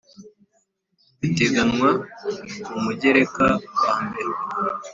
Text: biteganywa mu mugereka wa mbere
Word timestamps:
biteganywa 1.19 1.89
mu 2.69 2.79
mugereka 2.85 3.45
wa 3.81 3.95
mbere 4.05 4.33